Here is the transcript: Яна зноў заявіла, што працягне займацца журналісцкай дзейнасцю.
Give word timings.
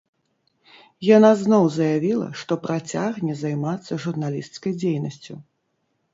Яна 1.17 1.29
зноў 1.41 1.67
заявіла, 1.75 2.29
што 2.45 2.57
працягне 2.65 3.37
займацца 3.43 4.01
журналісцкай 4.09 4.77
дзейнасцю. 4.81 5.33